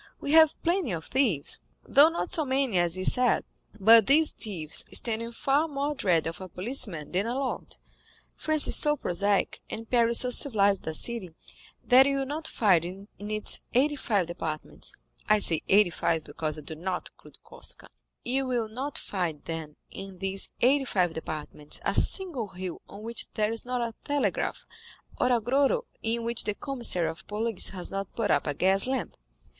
We 0.19 0.31
have 0.31 0.59
plenty 0.63 0.93
of 0.93 1.05
thieves, 1.05 1.59
though 1.87 2.09
not 2.09 2.31
so 2.31 2.43
many 2.43 2.79
as 2.79 2.97
is 2.97 3.13
said; 3.13 3.43
but 3.79 4.07
these 4.07 4.31
thieves 4.31 4.83
stand 4.91 5.21
in 5.21 5.31
far 5.31 5.67
more 5.67 5.93
dread 5.93 6.25
of 6.25 6.41
a 6.41 6.49
policeman 6.49 7.11
than 7.11 7.27
a 7.27 7.35
lord. 7.35 7.77
France 8.35 8.67
is 8.67 8.75
so 8.75 8.95
prosaic, 8.97 9.61
and 9.69 9.87
Paris 9.87 10.21
so 10.21 10.31
civilized 10.31 10.87
a 10.87 10.95
city, 10.95 11.35
that 11.85 12.07
you 12.07 12.17
will 12.17 12.25
not 12.25 12.47
find 12.47 12.83
in 12.83 13.07
its 13.19 13.61
eighty 13.75 13.95
five 13.95 14.25
departments—I 14.25 15.37
say 15.37 15.61
eighty 15.69 15.91
five, 15.91 16.23
because 16.23 16.57
I 16.57 16.63
do 16.63 16.73
not 16.73 17.09
include 17.09 17.43
Corsica—you 17.43 18.47
will 18.47 18.69
not 18.69 18.97
find, 18.97 19.43
then, 19.45 19.75
in 19.91 20.17
these 20.17 20.49
eighty 20.61 20.85
five 20.85 21.13
departments 21.13 21.79
a 21.85 21.93
single 21.93 22.47
hill 22.47 22.81
on 22.89 23.03
which 23.03 23.31
there 23.35 23.51
is 23.51 23.65
not 23.65 23.81
a 23.87 23.93
telegraph, 24.03 24.65
or 25.19 25.31
a 25.31 25.39
grotto 25.39 25.85
in 26.01 26.23
which 26.23 26.45
the 26.45 26.55
commissary 26.55 27.07
of 27.07 27.27
police 27.27 27.69
has 27.69 27.91
not 27.91 28.15
put 28.15 28.31
up 28.31 28.47
a 28.47 28.55
gaslamp. 28.55 29.15